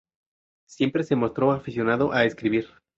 [0.65, 2.67] Siempre se mostró aficionado a escribir.